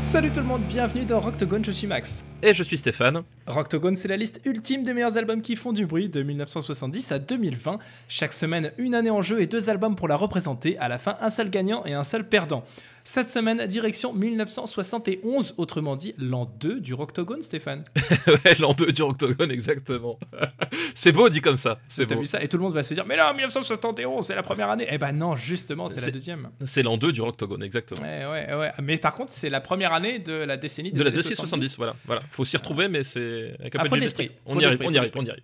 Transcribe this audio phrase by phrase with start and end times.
[0.00, 2.22] Salut tout le monde, bienvenue dans Rocktogone, je suis Max.
[2.42, 3.22] Et je suis Stéphane.
[3.46, 7.18] Rocktogone, c'est la liste ultime des meilleurs albums qui font du bruit de 1970 à
[7.18, 7.78] 2020.
[8.08, 10.78] Chaque semaine, une année en jeu et deux albums pour la représenter.
[10.78, 12.64] À la fin, un seul gagnant et un seul perdant.
[13.04, 17.82] Cette semaine, direction 1971, autrement dit l'an 2 du Rocktogone, Stéphane.
[18.26, 20.18] ouais, l'an 2 du Octogone, exactement.
[20.94, 21.78] c'est beau dit comme ça.
[21.88, 22.42] C'est T'as vu ça?
[22.42, 24.86] Et tout le monde va se dire, mais là, 1971, c'est la première année.
[24.90, 26.50] Eh ben non, justement, c'est la deuxième.
[26.64, 28.02] C'est l'an 2 du Octogone, exactement.
[28.02, 28.72] Ouais, ouais, ouais.
[28.82, 31.76] Mais par contre, c'est la première année de la décennie des De la décennie 70,
[31.78, 31.96] voilà.
[32.04, 32.20] voilà.
[32.30, 34.06] Faut s'y retrouver, mais c'est avec un peu de.
[34.46, 35.42] On y arrive, on y arrive, on y arrive.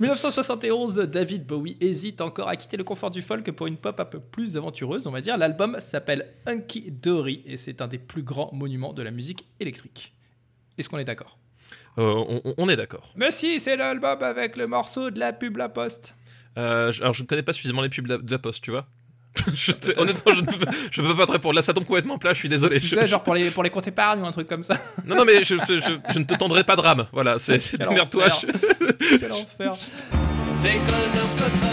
[0.00, 4.04] 1971, David Bowie hésite encore à quitter le confort du folk pour une pop un
[4.04, 5.36] peu plus aventureuse, on va dire.
[5.36, 10.12] L'album s'appelle Hunky Dory et c'est un des plus grands monuments de la musique électrique.
[10.78, 11.38] Est-ce qu'on est d'accord?
[11.98, 13.12] Euh, on, est d'accord.
[13.14, 16.16] Mais si, c'est l'album avec le morceau de la pub La Poste.
[16.58, 18.72] Euh, alors, je ne connais pas suffisamment les pubs de la, de la Poste, tu
[18.72, 18.88] vois.
[19.54, 21.54] Je honnêtement, je ne, peux, je peux pas te répondre.
[21.54, 22.80] Là, ça tombe complètement plat, je suis désolé.
[22.80, 24.74] Tu Je- sais, genre pour les, pour les comptes épargne ou un truc comme ça.
[25.06, 27.06] Non, non, mais je, je- je- je ne te tendrai pas de rame.
[27.12, 28.24] Voilà, c'est démerde-toi.
[29.20, 29.74] Quel enfer.
[30.62, 31.64] Take a look at the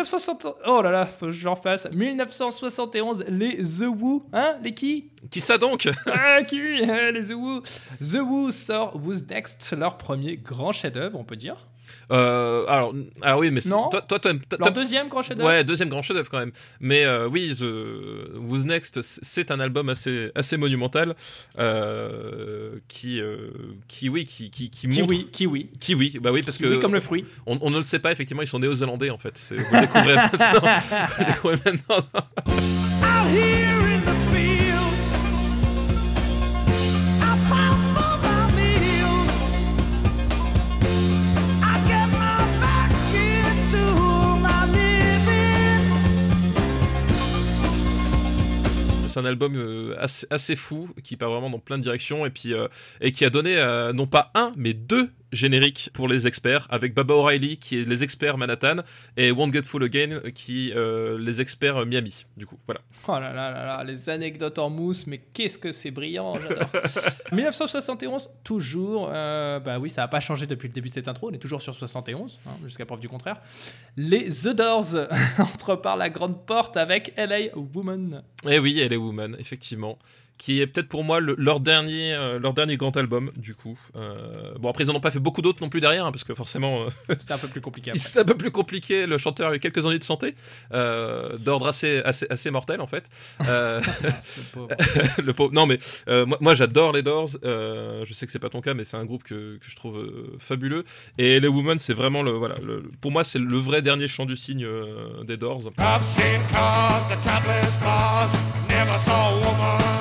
[0.00, 0.46] 1960...
[0.66, 1.90] Oh là là, faut que je le refasse.
[1.90, 4.26] 1971, les The Who.
[4.32, 5.10] Hein Les qui?
[5.30, 5.88] Qui ça donc?
[6.06, 6.60] Ah, qui?
[6.60, 7.62] Euh, Les The Who.
[8.00, 11.66] The Who sort Who's Next, leur premier grand chef-d'œuvre, on peut dire.
[12.12, 13.88] Euh, alors, ah oui, mais c'est- Non.
[13.88, 15.48] toi, toi, toi, deuxième grand chef-d'œuvre.
[15.48, 16.52] Ouais, deuxième grand chef-d'œuvre quand même.
[16.80, 17.64] Mais euh, oui, The
[18.38, 21.14] Who's Next, c'est un album assez assez monumental
[21.58, 23.50] euh, qui euh,
[23.88, 25.68] qui oui qui qui, qui montre Kiwi, kiwi.
[25.80, 27.24] Kiwi, bah oui parce Kiwi que comme le fruit.
[27.46, 29.36] on, on ne le sait pas effectivement, ils sont néo-zélandais en fait.
[29.36, 30.68] C'est- Vous découvrez maintenant.
[31.18, 33.69] Découvrez maintenant.
[49.10, 49.96] C'est un album euh,
[50.30, 52.68] assez, fou qui part vraiment dans plein de directions et puis euh,
[53.00, 56.94] et qui a donné euh, non pas un mais deux génériques pour les experts avec
[56.94, 58.76] Baba O'Reilly qui est les experts Manhattan
[59.16, 62.26] et Won't Get Full Again qui euh, les experts Miami.
[62.36, 62.80] Du coup, voilà.
[63.08, 66.68] Oh là là là là, les anecdotes en mousse, mais qu'est-ce que c'est brillant, j'adore.
[67.32, 71.30] 1971, toujours, euh, bah oui, ça n'a pas changé depuis le début de cette intro,
[71.30, 73.40] on est toujours sur 71, hein, jusqu'à preuve du contraire.
[73.96, 74.96] Les The Doors
[75.38, 78.22] entrent par la grande porte avec LA Woman.
[78.48, 79.98] Et oui, elle est Woman, effectivement.
[80.40, 83.78] Qui est peut-être pour moi le- leur, dernier, euh, leur dernier grand album, du coup.
[83.96, 86.24] Euh, bon, après, ils n'en ont pas fait beaucoup d'autres non plus derrière, hein, parce
[86.24, 87.92] que forcément, euh, C'était un peu plus compliqué.
[87.96, 89.04] c'est un peu plus compliqué.
[89.06, 90.34] Le chanteur a eu quelques années de santé,
[90.72, 93.04] euh, d'ordre assez, assez, assez mortel, en fait.
[93.46, 93.82] Euh,
[94.22, 94.68] C'est le pauvre.
[95.26, 97.30] le pauvre- Non, mais euh, moi, moi, j'adore les Doors.
[97.44, 99.76] Euh, je sais que c'est pas ton cas, mais c'est un groupe que, que je
[99.76, 100.86] trouve euh, fabuleux.
[101.18, 102.30] Et les Women, c'est vraiment le.
[102.32, 105.64] Voilà, le- pour moi, c'est le vrai dernier chant du cygne euh, des Doors.
[105.78, 109.99] I've seen cars, the never saw a woman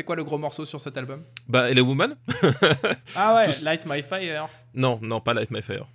[0.00, 2.16] C'est quoi le gros morceau sur cet album Bah, les Women
[3.14, 4.48] Ah ouais, Tous- Light My Fire.
[4.72, 5.86] Non, non, pas Light My Fire.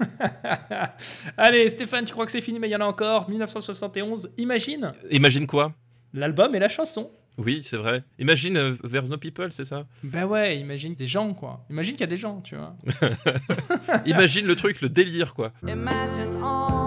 [1.36, 3.30] Allez, Stéphane, tu crois que c'est fini, mais il y en a encore.
[3.30, 5.74] 1971, imagine Imagine quoi?
[6.12, 7.12] L'album et la chanson.
[7.38, 8.02] Oui, c'est vrai.
[8.18, 9.86] Imagine euh, There's No People, c'est ça?
[10.02, 11.64] Bah ouais, imagine des gens, quoi.
[11.70, 12.74] Imagine qu'il y a des gens, tu vois.
[14.06, 15.52] Imagine le truc, le délire, quoi.
[15.62, 16.81] Imagine all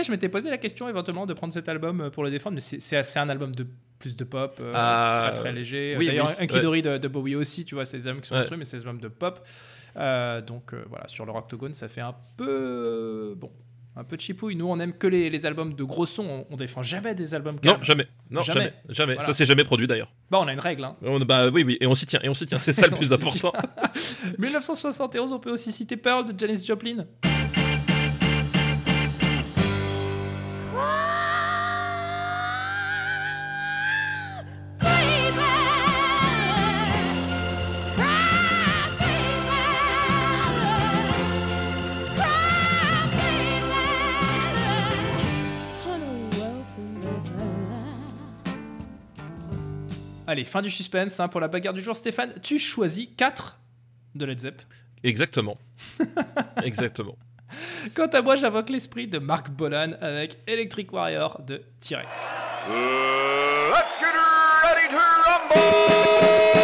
[0.00, 2.54] sais, je m'étais posé la question éventuellement de prendre cet album euh, pour le défendre,
[2.54, 3.66] mais c'est- un album de
[3.98, 5.94] plus de pop, euh, Ah, très très léger.
[5.98, 8.28] oui, D'ailleurs, oui, un Kidori de, de Bowie aussi, tu vois, c'est des albums qui
[8.28, 8.40] sont Ouais.
[8.40, 9.40] construits, mais c'est des albums de pop.
[9.96, 13.34] Euh, donc voilà, sur le Octogone, ça fait un peu.
[13.36, 13.50] bon.
[13.96, 14.54] Un peu chipouille.
[14.54, 16.24] Nous, on aime que les, les albums de gros sons.
[16.48, 17.82] On, on défend jamais des albums Non, calmes.
[17.84, 18.06] jamais.
[18.30, 18.60] Non, Jamais.
[18.60, 18.74] jamais.
[18.88, 19.14] Jamais.
[19.14, 19.26] Voilà.
[19.26, 20.12] Ça, c'est jamais produit d'ailleurs.
[20.30, 20.84] Bah, on a une règle.
[20.84, 20.96] Hein.
[21.02, 21.76] On- Bah oui, oui.
[21.80, 22.20] Et on s'y tient.
[22.22, 22.58] Et on s'y tient.
[22.58, 23.52] C'est ça le plus important.
[24.38, 27.04] 1971, on peut aussi citer Pearl de Janis Joplin.
[50.30, 51.96] Allez, fin du suspense hein, pour la bagarre du jour.
[51.96, 53.58] Stéphane, tu choisis 4
[54.14, 54.62] de Led Zepp.
[55.02, 55.58] Exactement.
[56.62, 57.18] Exactement.
[57.94, 62.30] Quant à moi, j'invoque l'esprit de Mark Bolan avec Electric Warrior de T-Rex.
[62.68, 64.14] Let's get
[64.62, 66.60] ready to rumble!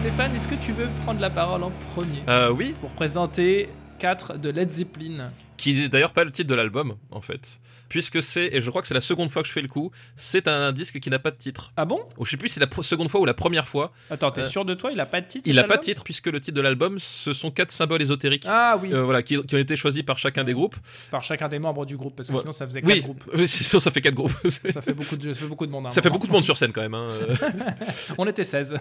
[0.00, 3.68] Stéphane, est-ce que tu veux prendre la parole en premier Euh, oui, pour présenter
[3.98, 5.30] 4 de Led Zeppelin?
[5.58, 7.60] Qui n'est d'ailleurs pas le titre de l'album, en fait.
[7.92, 9.90] Puisque c'est, et je crois que c'est la seconde fois que je fais le coup,
[10.16, 11.72] c'est un disque qui n'a pas de titre.
[11.76, 12.00] Ah bon?
[12.16, 13.92] Ou je sais plus si c'est la seconde fois ou la première fois.
[14.08, 15.82] Attends, t'es Euh, sûr de toi Il a pas de titre Il n'a pas de
[15.82, 18.46] titre, puisque le titre de l'album, ce sont quatre symboles ésotériques.
[18.48, 20.76] Ah oui, euh, voilà, qui, qui ont été choisis par chacun des groupes.
[21.10, 22.40] par chacun des membres du groupe, parce que Ouais.
[22.40, 23.24] sinon ça faisait 4 Oui, groupes.
[23.36, 24.32] oui, sûr, ça fait quatre groupes.
[24.48, 25.86] Ça fait beaucoup de, ça fait beaucoup de monde.
[25.86, 26.94] hein, Ça fait beaucoup de monde sur scène quand même.
[26.94, 27.10] hein.
[27.10, 27.36] Euh,
[28.16, 28.76] On était 16.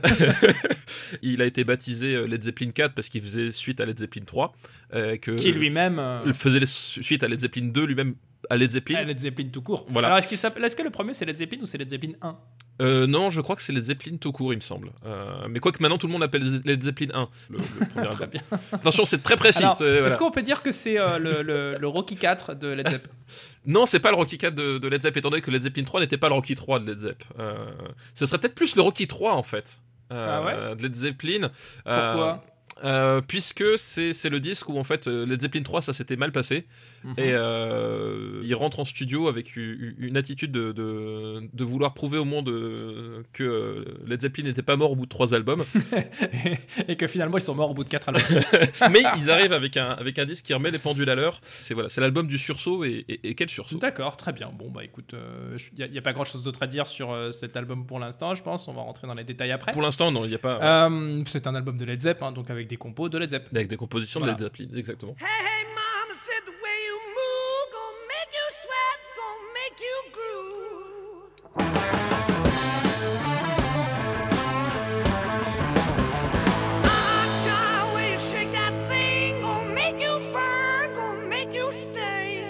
[1.22, 4.54] Il a été baptisé Led Zeppelin 4 parce qu'il faisait suite à Led Zeppelin 3.
[4.94, 6.02] euh, que qui lui-même.
[6.25, 8.16] Il faisait suite à Led Zeppelin 2 lui-même
[8.51, 9.00] à Led Zeppelin.
[9.01, 9.86] Ah, Led Zeppelin tout court.
[9.89, 10.07] Voilà.
[10.09, 12.13] Alors, est-ce, qu'il s'appelle- est-ce que le premier c'est Led Zeppelin ou c'est Led Zeppelin
[12.21, 12.38] 1
[12.81, 14.92] Euh, non, je crois que c'est Led Zeppelin tout court, il me semble.
[15.06, 17.30] Euh, mais quoi que maintenant tout le monde appelle Led Zeppelin 1.
[17.50, 18.30] Le, le premier Très album.
[18.30, 18.42] bien.
[18.74, 19.63] Attention, c'est très précis.
[19.63, 20.07] Alors, c'est- voilà.
[20.07, 23.13] est-ce qu'on peut dire que c'est euh, le, le- le Rocky 4 de Led Zeppelin
[23.65, 25.83] Non, c'est pas le Rocky 4 de, de Led Zepp, étant donné que Led Zeppelin
[25.83, 27.24] 3 n'était pas le Rocky 3 de Led Zepp.
[27.39, 27.54] Euh,
[28.15, 29.80] ce serait peut-être plus le Rocky 3 en fait.
[30.09, 30.75] Ah ouais?
[30.75, 31.50] de Led Zeppelin.
[31.86, 32.44] Pourquoi?
[32.83, 36.31] Euh, puisque c'est le disque où en fait euh, Led Zeppelin 3 ça s'était mal
[36.31, 36.66] passé
[37.04, 37.13] Mhm.
[37.18, 42.25] et euh, il rentre en studio avec une attitude de, de, de vouloir prouver au
[42.25, 45.63] monde euh, que euh, Led Zeppelin n'était pas mort au bout de trois albums
[46.88, 48.22] Et que finalement ils sont morts au bout de 4 albums.
[48.92, 51.74] mais ils arrivent avec un, avec un disque qui remet les pendules à l'heure c'est
[51.74, 53.78] voilà, c'est l'album du sursaut et, et- et quel sursaut?
[53.78, 54.51] D'accord, très bien.
[54.54, 55.13] Bon, bah écoute,
[55.78, 58.33] il n'y a, pas grand chose d'autre à dire sur euh, cet album pour l'instant,
[58.36, 58.68] je pense.
[58.68, 59.72] On va rentrer dans les détails après.
[59.72, 62.31] pour l'instant non il n'y a pas Euh, c'est un album de Led Zepp, hein,
[62.31, 63.50] donc avec des compos de Led Zepp.
[63.53, 64.35] avec des compositions Voilà.
[64.35, 68.47] de Led Zeppelin exactement Hey, hey, mama said the way you move gonna make you
[68.62, 71.51] sweat, gonna make you groove.
[77.44, 82.44] The way you shake that thing gonna make you burn, gonna make you stay.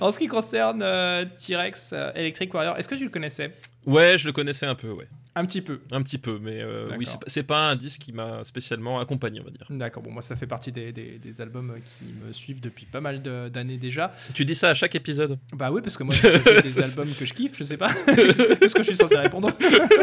[0.00, 3.52] En ce qui concerne euh, T-Rex euh, Electric Warrior, est-ce que tu le connaissais?
[3.86, 5.06] Ouais je le connaissais un peu ouais
[5.36, 5.80] Un petit peu.
[5.90, 9.40] un petit peu mais euh, oui c'est pas- c'est un disque qui m'a spécialement accompagné
[9.40, 12.04] on va dire D'accord, bon, moi ça fait partie des, des- des albums euh, qui
[12.26, 14.12] me suivent depuis pas mal d'années déjà.
[14.32, 15.38] tu dis ça à chaque épisode?
[15.52, 17.76] Bah oui, parce que moi j'ai choisi des C'est- albums que je kiffe, je sais
[17.76, 17.92] pas.
[18.06, 19.50] Qu'est-ce que je suis censé répondre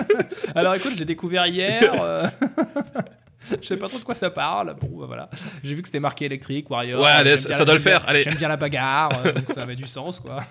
[0.55, 1.93] Alors écoute, je l'ai découvert hier.
[2.01, 2.27] euh,
[3.61, 4.75] Je sais pas trop de quoi ça parle.
[4.79, 5.29] Bon, bah voilà.
[5.63, 7.01] J'ai vu que c'était marqué électrique, Warrior.
[7.01, 8.21] Ouais, allez, ça- ça doit le faire, allez.
[8.21, 10.43] J'aime bien la bagarre, donc ça avait du sens, quoi.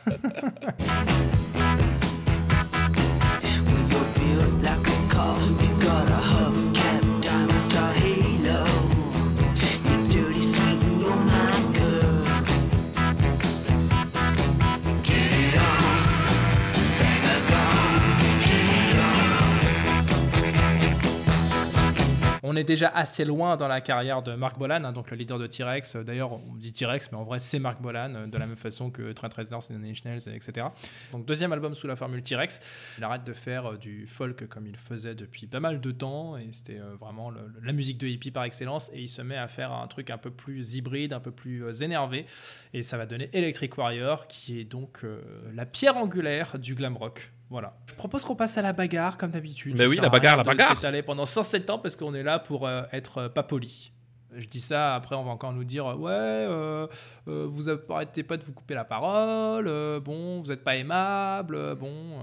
[22.60, 25.46] Est déjà assez loin dans la carrière de Mark Bolan, hein, donc le leader de
[25.46, 25.96] T-Rex.
[25.96, 28.56] Euh, D'ailleurs, on dit T-Rex, mais en vrai, c'est Mark Bolan, euh, de la même
[28.56, 30.68] façon que Trent Reznor, Nine Inch etc.
[31.12, 32.60] Donc, deuxième album sous la formule T-Rex.
[32.98, 36.36] Il arrête de faire euh, du folk comme il faisait depuis pas mal de temps,
[36.36, 39.72] et c'était vraiment la musique de hippie par excellence, et il se met à faire
[39.72, 42.26] un truc un peu plus hybride, un peu plus énervé,
[42.72, 45.04] et ça va donner Electric Warrior, qui est donc
[45.52, 47.32] la pierre angulaire du glam rock.
[47.50, 47.74] Voilà.
[47.86, 49.76] Je propose qu'on passe à la bagarre, comme d'habitude.
[49.76, 50.76] Mais oui, la bagarre, la bagarre.
[50.76, 53.92] s'étaler pendant 107 ans parce qu'on est là pour euh, être euh, pas poli.
[54.36, 56.86] Je dis ça, après on va encore nous dire euh, ouais, euh,
[57.26, 61.56] euh, vous arrêtez pas de vous couper la parole, euh, bon, vous êtes pas aimable,
[61.56, 62.22] euh, bon, euh,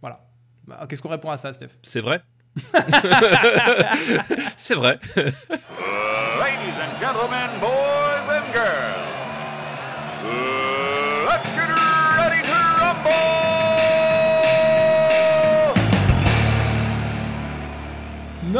[0.00, 0.20] voilà.
[0.68, 1.70] Bah, Qu'est-ce qu'on répond à ça, Steph?
[1.82, 2.22] C'est vrai
[4.56, 5.00] C'est vrai.
[5.16, 9.00] Ladies and gentlemen, boys and girls,
[11.26, 11.68] let's get
[12.16, 13.49] ready to rumble!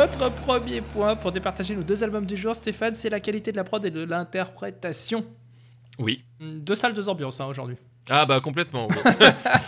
[0.00, 3.58] Notre premier point pour départager nos deux albums du jour, Stéphane, c'est la qualité de
[3.58, 5.26] la prod et de l'interprétation.
[5.98, 6.24] Oui.
[6.40, 7.76] Deux salles, deux ambiances hein, aujourd'hui.
[8.08, 8.88] Ah bah complètement.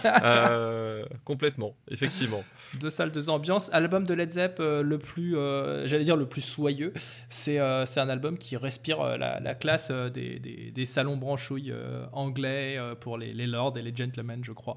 [0.04, 2.42] Euh, complètement, effectivement.
[2.80, 3.70] Deux salles, deux ambiances.
[3.72, 6.92] Album de Led Zepp euh, le plus, euh, j'allais dire le plus soyeux.
[7.28, 10.84] C'est euh, c'est un album qui respire euh, la, la classe euh, des, des- des
[10.84, 14.76] salons branchouilles euh, anglais euh, pour les, les lords et les gentlemen, je crois.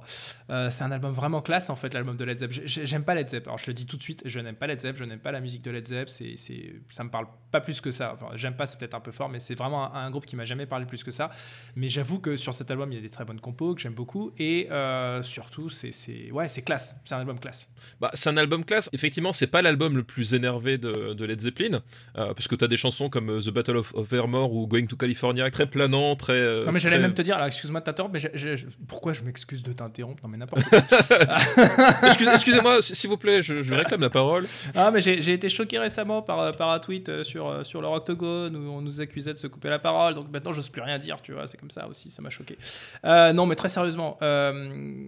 [0.52, 2.52] Euh, c'est un album vraiment classe en fait, l'album de Led Zepp.
[2.52, 3.48] J'ai- j'ai- J'aime pas Led Zepp.
[3.48, 5.32] Alors je le dis tout de suite, je n'aime pas Led Zepp, je n'aime pas
[5.32, 6.08] la musique de Led Zepp.
[6.10, 8.14] C'est, c'est, ça me parle pas plus que ça.
[8.14, 10.36] Enfin, j'aime pas, c'est peut-être un peu fort, mais c'est vraiment un, un groupe qui
[10.36, 11.30] m'a jamais parlé plus que ça.
[11.76, 13.55] Mais j'avoue que sur cet album, il y a des très bonnes compos.
[13.56, 14.32] Compos que j'aime beaucoup.
[14.38, 16.96] Et euh, surtout, c'est c'est- ouais, c'est classe.
[17.06, 17.68] C'est un album classe.
[18.02, 18.90] Bah, c'est un album classe.
[18.94, 21.82] Effectivement, c'est pas l'album le plus énervé de, de Led Zeppelin,
[22.18, 24.88] euh, parce que t'as des chansons comme euh, The Battle of, of Evermore ou Going
[24.88, 26.34] to California, très planant, très.
[26.34, 28.56] euh, non, mais j'allais très- même te dire, alors excuse-moi de t'interrompre, mais
[28.88, 30.22] pourquoi je m'excuse de t'interrompre?
[30.24, 30.80] Non, mais n'importe quoi.
[32.08, 34.46] Excusez- Excusez-moi, s'il vous plaît, je, je réclame la parole.
[34.76, 38.70] Ah, mais j'ai été choqué récemment par, par un tweet sur, sur leur octogone où
[38.72, 40.14] on nous accusait de se couper la parole.
[40.16, 41.48] Donc maintenant, j'ose plus rien dire, tu vois.
[41.48, 42.58] C'est comme ça aussi, ça m'a choqué.
[43.06, 45.08] Euh, non, mais très sérieusement, euh,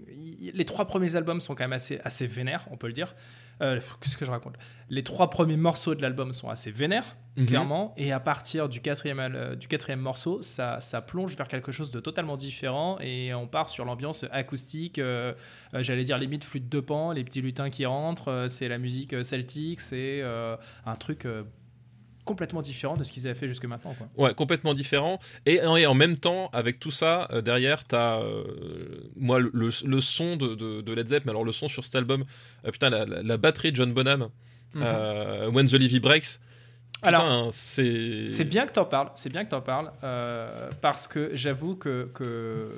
[0.54, 3.16] les trois premiers albums sont quand même assez, assez vénères, on peut le dire.
[3.64, 4.54] Euh, Qu'est-ce que je raconte?
[4.90, 7.46] Les trois premiers morceaux de l'album sont assez vénères, Mhm.
[7.48, 7.94] clairement.
[7.98, 11.90] Et à partir du quatrième, euh, du quatrième morceau, ça, ça plonge vers quelque chose
[11.90, 13.00] de totalement différent.
[13.00, 15.02] Et on part sur l'ambiance acoustique.
[15.74, 18.46] J'allais dire limite flûte de pan, les petits lutins qui rentrent.
[18.50, 19.82] c'est la musique celtique.
[19.82, 21.26] C'est un truc
[22.28, 23.96] complètement différent de ce qu'ils avaient fait jusque maintenant.
[23.98, 24.08] Quoi.
[24.18, 25.20] Ouais, complètement différent.
[25.48, 28.20] Et, et en même temps, avec tout ça, euh, derrière, t'as.
[28.22, 28.44] euh,
[29.16, 29.50] moi, le,
[29.94, 32.26] le son de, de, de Led Zepp, mais alors le son sur cet album,
[32.66, 34.30] euh, putain, la, la- la batterie de John Bonham,
[34.76, 36.40] euh, When the Levy Breaks.
[37.02, 38.28] Putain, Alors, c'est.
[38.28, 39.92] C'est bien que t'en parles, c'est bien que t'en parles,
[40.82, 42.72] parce que j'avoue que, que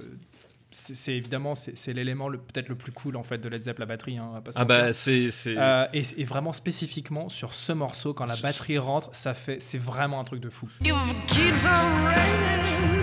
[0.72, 3.86] c'est évidemment c'est l'élément le- peut-être le plus cool en fait de Led Zepp la
[3.86, 4.18] batterie.
[4.18, 5.32] Hein, Ah bah, c'est.
[5.32, 9.60] c'est- Euh, et, et vraiment spécifiquement sur ce morceau, quand la batterie rentre, ça fait,
[9.62, 10.70] c'est vraiment un truc de fou.
[10.82, 13.00] If it keeps on raining,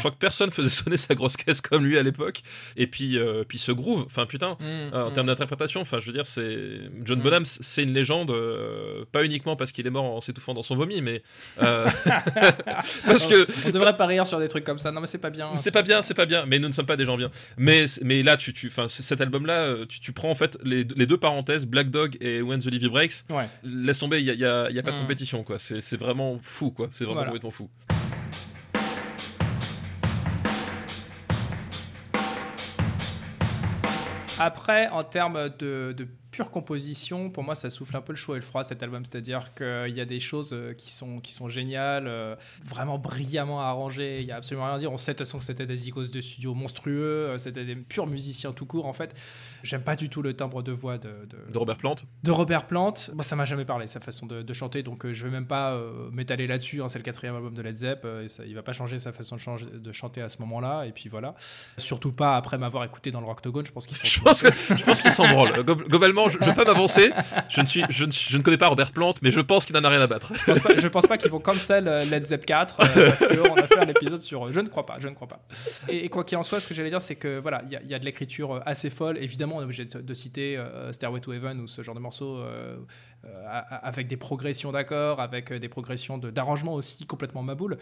[0.00, 2.42] crois que personne faisait sonner sa grosse caisse comme lui à l'époque.
[2.76, 6.12] Et puis, euh, puis ce groove, enfin putain, euh, en termes d'interprétation, enfin je veux
[6.12, 7.22] dire, c'est John Mm.
[7.22, 10.74] Bonham, c'est une légende, euh, pas uniquement parce qu'il est mort en s'étouffant dans son
[10.76, 11.22] vomi, mais
[11.62, 11.86] euh,
[13.06, 14.90] parce que On devrait pas rire sur des trucs comme ça.
[14.92, 15.50] Non, mais c'est pas bien.
[15.56, 17.30] c'est pas bien, c'est pas bien, mais nous ne sommes pas des gens bien.
[17.56, 21.06] Mais, mais là, tu, tu, enfin, cet album-là, tu, tu prends en fait les, les
[21.06, 23.24] deux parenthèses, Black Dog et When the Levy Breaks.
[23.30, 23.48] Ouais.
[23.62, 25.00] Laisse tomber, il y a, y a- y a pas de Mm.
[25.00, 25.58] compétition, quoi.
[25.58, 26.88] C'est c'est vraiment fou, quoi.
[26.90, 27.30] C'est vraiment Voilà.
[27.30, 27.68] complètement fou.
[34.40, 35.94] Après, en termes de,
[36.30, 39.04] pure composition, pour moi, ça souffle un peu le chaud et le froid cet album.
[39.04, 43.60] C'est-à-dire qu'il y a des choses euh, qui sont, qui sont géniales, euh, vraiment brillamment
[43.60, 44.20] arrangées.
[44.20, 44.92] Il y a absolument rien à dire.
[44.92, 47.02] On sait de toute façon que c'était des icônes de studio monstrueux.
[47.30, 49.14] euh, C'était des purs musiciens tout court, en fait.
[49.62, 51.96] J'aime pas du tout le timbre de voix de, de, De Robert Plant.
[52.22, 52.94] de Robert Plant.
[53.14, 54.82] Moi, ça m'a jamais parlé, sa façon de, de chanter.
[54.82, 56.82] Donc, euh, je vais même pas euh, m'étaler là-dessus.
[56.82, 56.88] hein.
[56.88, 58.06] C'est le quatrième album de Led Zepp.
[58.24, 60.84] et ça, il va pas changer sa façon de, changer- de chanter à ce moment-là.
[60.86, 61.34] Et puis voilà.
[61.76, 63.66] Surtout pas après m'avoir écouté dans le Rocktogone.
[63.66, 64.06] Je pense qu'ils sont.
[64.20, 65.52] Je pense, que- je pense qu'il s'en branle.
[65.62, 65.88] Glo-
[66.28, 67.10] Je, je pas m'avancer.
[67.48, 70.32] Je ne connais pas Robert Plant, mais je pense qu'il n'en a rien à battre.
[70.34, 73.54] je pense pas, pense pas qu'ils vont cancel euh, Led Zepp 4 euh, parce qu'on
[73.54, 74.52] a fait un épisode sur eux.
[74.52, 75.40] Je ne crois pas, je ne crois pas.
[75.88, 77.98] Et, quoi qu'il en soit, ce que j'allais dire, c'est que voilà, il y, a-
[77.98, 79.18] de l'écriture euh, assez folle.
[79.18, 82.38] Évidemment, on est obligé de, citer euh, Stairway to Heaven ou ce genre de morceaux
[82.38, 82.76] euh,
[83.24, 87.78] avec des progressions d'accords, avec euh, des progressions d'arrangements aussi complètement maboules,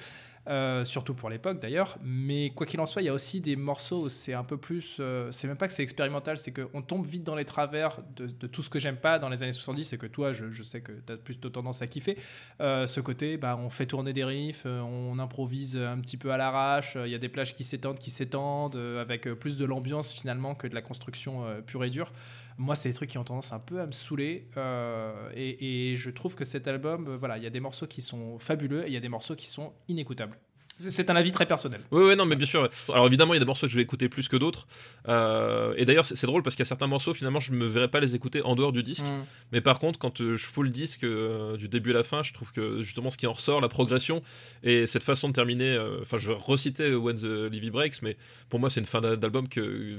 [0.48, 1.98] euh, surtout pour l'époque d'ailleurs.
[2.02, 4.96] Mais quoi qu'il en soit, il y a aussi des morceaux c'est un peu plus.
[5.00, 8.46] euh, c'est même pas que c'est expérimental, c'est qu'on tombe vite dans les travers de,
[8.46, 10.92] tout ce que j'aime pas dans les années 70 et que toi, je, sais que
[11.06, 12.18] tu as plus de tendance à kiffer.
[12.60, 16.32] Euh, ce côté, bah, on fait tourner des riffs, euh, on improvise un petit peu
[16.32, 19.34] à l'arrache, euh, il y a des plages qui s'étendent, qui s'étendent, euh, avec euh,
[19.34, 22.12] plus de l'ambiance finalement que de la construction euh, pure et dure.
[22.58, 24.48] Moi, c'est des trucs qui ont tendance un peu à me saouler.
[24.56, 27.86] euh, et, et je trouve que cet album, euh, voilà, il y a des morceaux
[27.86, 30.36] qui sont fabuleux et il y a des morceaux qui sont inécoutables.
[30.80, 31.80] C'est- un avis très personnel.
[31.90, 32.68] Oui, oui, non, mais bien sûr.
[32.92, 34.68] Alors évidemment, il y a des morceaux que je vais écouter plus que d'autres.
[35.08, 37.66] Euh, et d'ailleurs, c'est drôle parce qu'il y a certains morceaux, finalement, je ne me
[37.66, 39.04] verrais pas les écouter en dehors du disque.
[39.06, 39.24] Mm.
[39.50, 42.32] Mais par contre, quand je fous le disque euh, du début à la fin, je
[42.32, 44.22] trouve que justement ce qui en ressort, la progression
[44.62, 45.74] et cette façon de terminer.
[45.74, 48.16] euh, Enfin, je vais reciter When the Levy Breaks, mais
[48.48, 49.98] pour moi, c'est une fin d'a- d'album que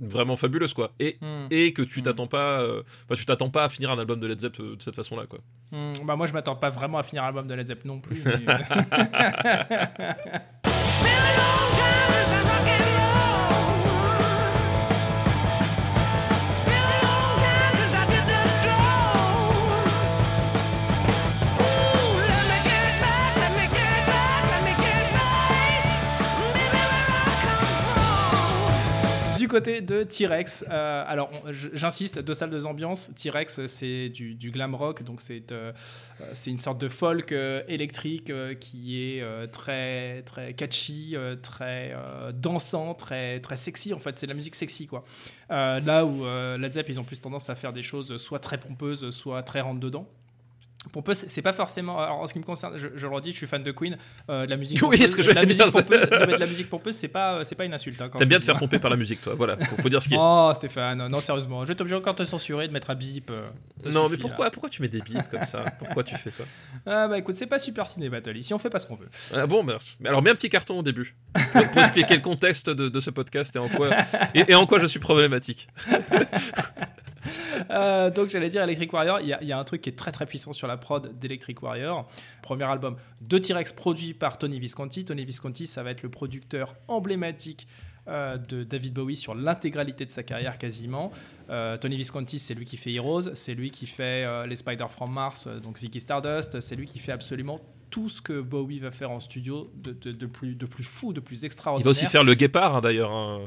[0.00, 0.92] vraiment fabuleuse, quoi.
[0.98, 1.46] Et Mm.
[1.50, 2.04] et que tu Mm.
[2.04, 4.76] t'attends pas, euh, enfin, tu t'attends pas à finir un album de Led Zepp euh,
[4.76, 5.38] de cette façon-là, quoi.
[5.72, 5.92] Mm.
[6.06, 8.22] Bah, moi, je m'attends pas vraiment à finir l'album de Led Zepp non plus.
[8.24, 8.34] mais-
[29.50, 33.10] côté de T-Rex, euh, alors j'insiste, deux salles de ambiance.
[33.14, 35.72] T-Rex, c'est du, glam rock, donc c'est euh,
[36.20, 41.36] euh, une sorte de folk euh, électrique euh, qui est euh, très très catchy, euh,
[41.36, 43.92] très euh, dansant, très très sexy.
[43.92, 45.04] En fait, c'est de la musique sexy quoi.
[45.50, 48.38] Euh, là où euh, Led Zepp, ils ont plus tendance à faire des choses soit
[48.38, 50.06] très pompeuses, soit très rentre dedans.
[50.92, 51.98] Pompeuse, c'est- c'est pas forcément.
[51.98, 53.98] Alors, en ce qui me concerne, je, je le redis, je suis fan de Queen.
[54.30, 54.78] euh, de la musique.
[54.82, 57.08] Oui, pompeuse, ce que je la musique pompeuse, non, mais de la musique pompeuse, c'est
[57.08, 58.00] pas, c'est pas une insulte.
[58.00, 59.34] hein, T'aimes bien te faire pomper par la musique, toi.
[59.36, 60.18] Voilà, faut, faut dire ce qui est.
[60.20, 63.30] Oh Stéphane, non sérieusement, je vais t'obliger encore de te censurer, de mettre un bip.
[63.30, 63.48] euh,
[63.84, 65.64] non, suffit, mais pourquoi, pourquoi tu mets des bips comme ça?
[65.78, 66.44] Pourquoi tu fais ça?
[66.86, 69.08] Ah bah écoute, c'est pas Super Ciné Battle, ici on fait pas ce qu'on veut.
[69.34, 71.14] Ah bon, mais mais alors mets un petit carton au début
[71.52, 73.90] pour, pour expliquer le contexte de, de ce podcast et en quoi
[74.34, 75.68] et, et en quoi je suis problématique.
[77.70, 79.90] Euh, donc j'allais dire Electric Warrior, il y, a- il y a un truc qui
[79.90, 82.08] est très très puissant sur la prod d'Electric Warrior.
[82.42, 85.04] Premier album de T-Rex produit par Tony Visconti.
[85.04, 87.68] Tony Visconti, ça va être le producteur emblématique
[88.08, 91.12] euh, de David Bowie sur l'intégralité de sa carrière quasiment.
[91.50, 94.86] Euh, Tony Visconti, c'est lui qui fait Heroes, c'est lui qui fait euh, les Spider
[94.88, 97.60] from Mars, donc Ziggy Stardust, c'est lui qui fait absolument
[97.90, 101.12] tout ce que Bowie va faire en studio de, de- de plus, de plus fou,
[101.12, 101.84] de plus Il extraordinaire.
[101.84, 103.12] va aussi faire le guépard hein, d'ailleurs.
[103.12, 103.46] hein.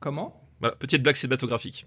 [0.00, 0.42] Comment?
[0.60, 1.86] Voilà, petite blague cinématographique.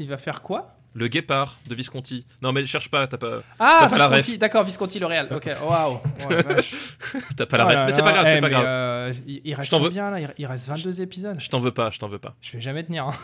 [0.00, 0.79] Il va faire quoi?
[0.92, 2.26] Le guépard de Visconti.
[2.42, 5.28] Non mais cherche pas, t'as pas, Ah, pas Visconti, d'accord, Visconti le Réal.
[5.34, 6.00] Ok, waouh.
[6.02, 6.28] Oh
[7.36, 7.74] t'as pas la Oh ref.
[7.76, 8.64] là Mais c'est pas grave, eh, c'est pas mais, grave.
[8.66, 9.90] euh, il, reste veux.
[9.90, 10.18] là?
[10.36, 11.36] Il, reste 22 épisodes.
[11.38, 12.34] Je t'en veux pas, je t'en veux pas.
[12.42, 13.06] Je vais jamais tenir.
[13.06, 13.14] hein.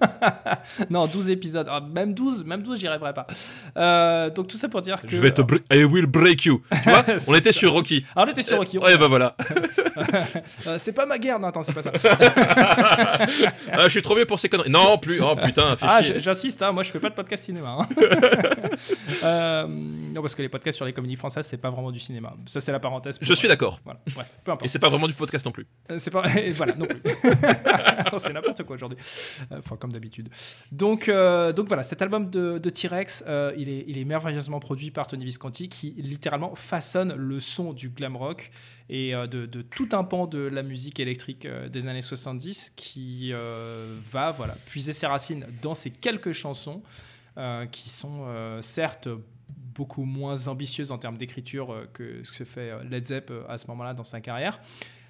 [0.90, 1.68] non, 12 épisodes.
[1.70, 3.26] Ah, même 12, même 12, j'y arriverai pas.
[3.76, 5.08] Euh, donc tout ça pour dire que.
[5.08, 6.62] Je vais te bre- I will break you.
[6.82, 7.58] Tu vois On était ça.
[7.60, 8.04] sur Rocky.
[8.16, 8.78] Ah, on était sur Rocky.
[8.78, 9.36] Ouais, bah voilà.
[10.66, 11.38] Euh, c'est pas ma guerre.
[11.38, 11.92] Non, attends, c'est pas ça.
[13.72, 14.70] Ah, je suis trop vieux pour ces conneries.
[14.70, 15.20] Non, plus.
[15.20, 17.78] Oh putain, fais Ah, j'insiste, hein, moi je fais pas de podcast cinéma.
[17.80, 17.88] hein.
[19.24, 22.34] Euh, non, parce que les podcasts sur les comédies françaises, c'est pas vraiment du cinéma.
[22.46, 23.18] Ça, c'est la parenthèse.
[23.20, 23.80] Je suis d'accord.
[23.84, 24.64] Voilà, bref, peu importe.
[24.64, 25.66] Et c'est pas vraiment du podcast non plus.
[25.90, 27.00] Euh, C'est pas et voilà non plus.
[28.12, 28.98] Non, c'est n'importe quoi aujourd'hui.
[29.52, 30.28] Euh, Enfin comme d'habitude.
[30.72, 34.60] Donc euh, donc voilà cet album de, de T-Rex, euh, il est il est merveilleusement
[34.60, 38.50] produit par Tony Visconti qui littéralement façonne le son du glam rock
[38.90, 43.30] et euh, de, tout un pan de la musique électrique euh, des années 70 qui
[43.32, 46.82] euh, va voilà puiser ses racines dans ces quelques chansons
[47.70, 48.26] qui sont
[48.60, 49.08] certes
[49.48, 53.94] beaucoup moins ambitieuses en termes d'écriture que ce que fait Led Zepp à ce moment-là
[53.94, 54.60] dans sa carrière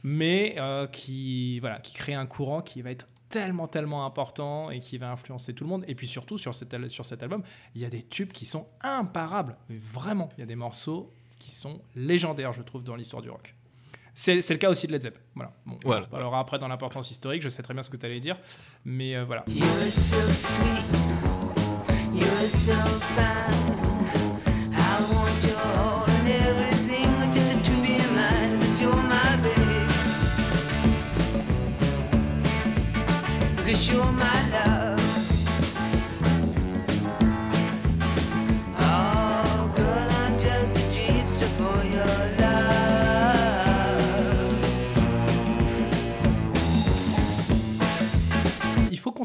[0.03, 0.57] mais
[0.93, 5.11] qui, voilà, qui crée un courant qui va être tellement, tellement important et qui va
[5.11, 5.85] influencer tout le monde.
[5.89, 7.43] Et puis surtout, sur cet, sur cet album,
[7.75, 9.57] il y a des tubes qui sont imparables.
[9.71, 13.31] Mais vraiment, il y a des morceaux qui sont légendaires, je trouve, dans l'histoire du
[13.31, 13.55] rock.
[14.21, 15.17] C'est c'est le cas aussi de Led Zepp.
[15.37, 15.53] Voilà.
[15.65, 16.07] Bon, Voilà.
[16.07, 18.37] On parlera après dans l'importance historique, je sais très bien ce que tu allais dire.
[18.85, 19.45] Mais euh, voilà.
[19.47, 20.83] You're so sweet,
[22.13, 22.75] you're so
[23.15, 23.88] fine.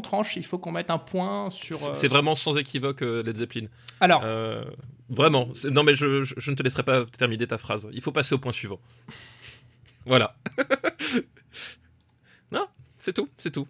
[0.04, 1.76] Tranche, il faut qu'on mette un point sur.
[1.82, 3.66] euh, C'est vraiment sans équivoque euh, Led Zeppelin.
[4.00, 4.64] Alors, Euh,
[5.08, 5.48] vraiment.
[5.70, 7.88] Non, mais je, je- je ne te laisserai pas terminer ta phrase.
[7.92, 8.78] Il faut passer au point suivant.
[10.06, 10.36] voilà.
[12.52, 12.66] non,
[12.98, 13.66] c'est tout, c'est tout.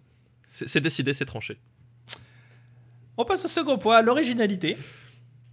[0.47, 1.57] C'est c'est décidé, c'est tranché.
[3.17, 4.77] On passe au second point, l'originalité.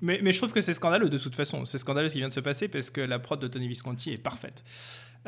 [0.00, 1.64] Mais, mais je trouve que c'est scandaleux de toute façon.
[1.64, 4.10] C'est scandaleux ce qui vient de se passer parce que la prod de Tony Visconti
[4.12, 4.64] est parfaite.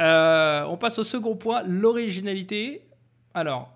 [0.00, 2.82] Euh, on passe au second point, l'originalité.
[3.34, 3.70] Alors,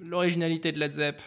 [0.00, 1.20] l'originalité de Led Zepp.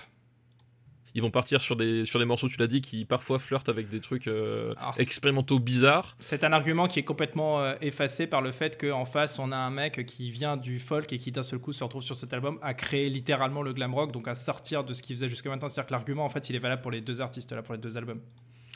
[1.15, 3.87] Ils vont partir sur des, sur des morceaux, tu l'as dit, qui parfois flirtent avec
[3.87, 6.15] des trucs euh, expérimentaux bizarres.
[6.19, 9.57] C'est un argument qui est complètement euh, effacé par le fait qu'en face, on a
[9.57, 12.33] un mec qui vient du folk et qui d'un seul coup se retrouve sur cet
[12.33, 15.49] album à créer littéralement le glam rock, donc à sortir de ce qu'il faisait jusqu'à
[15.49, 15.69] maintenant.
[15.69, 17.81] C'est-à-dire que l'argument, en fait, il est valable pour les deux artistes là, pour les
[17.81, 18.21] deux albums.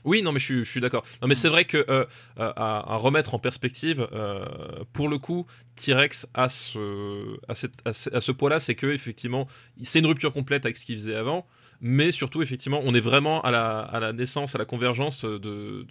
[0.08, 1.04] Oui, non, mais je suis, je suis d'accord.
[1.22, 2.06] Non, mais c'est vrai que euh,
[2.40, 4.46] euh, à, à remettre en perspective, euh,
[4.94, 8.88] pour le coup, T-Rex a ce, à, cette- à ce, à ce poids-là, c'est que
[8.88, 9.48] effectivement,
[9.84, 11.46] c'est une rupture complète avec ce qu'il faisait avant,
[11.82, 15.38] mais surtout, effectivement, on est vraiment à la, à la naissance, à la convergence de,
[15.38, 15.86] de,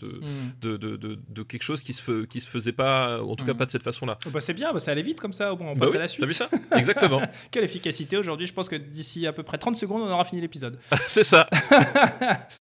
[0.61, 3.45] de, de, de- de quelque chose qui se, fe- qui se faisait pas, en tout
[3.45, 3.59] cas Mm.
[3.59, 4.19] pas de cette façon-là.
[4.27, 5.53] Oh, bah, c'est bien, bah, ça allait vite comme ça.
[5.55, 6.23] On Bah passe oui, à la suite.
[6.23, 6.49] T'as vu ça?
[6.77, 7.21] Exactement.
[7.53, 8.47] Quelle efficacité aujourd'hui.
[8.49, 10.79] Je pense que d'ici à peu près 30 secondes, on aura fini l'épisode.
[11.07, 11.49] c'est ça.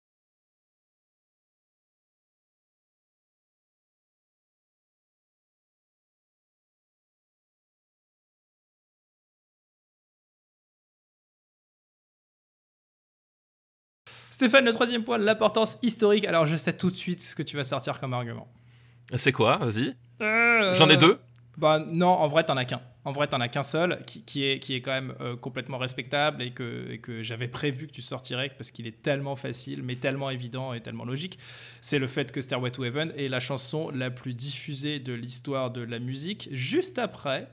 [14.38, 16.24] Stéphane, le troisième point, l'importance historique.
[16.24, 18.46] Alors, je sais tout de suite ce que tu vas sortir comme argument.
[19.16, 19.56] C'est quoi?
[19.56, 19.96] Vas-y.
[20.20, 21.18] Euh, J'en ai deux.
[21.56, 22.80] Bah non, en vrai, t'en as qu'un.
[23.04, 25.78] En vrai, t'en as qu'un seul, qui, qui est, qui est quand même euh, complètement
[25.78, 29.82] respectable et que, et que j'avais prévu que tu sortirais parce qu'il est tellement facile,
[29.82, 31.36] mais tellement évident et tellement logique.
[31.80, 35.72] C'est le fait que Stairway to Heaven est la chanson la plus diffusée de l'histoire
[35.72, 37.48] de la musique, juste après